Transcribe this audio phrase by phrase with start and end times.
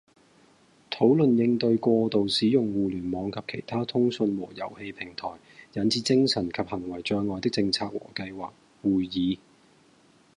[0.89, 5.33] 「討論應對過度使用互聯網及其他通訊和遊戲平台
[5.73, 8.51] 引致精神及行為障礙的政策和計劃」
[8.81, 9.37] 會議